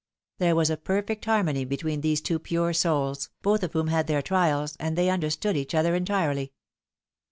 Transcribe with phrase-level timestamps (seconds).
[0.39, 4.23] There was a perfect harmony between these two pure souls, both of whom had their
[4.23, 6.53] trials, and they understood each other entirely.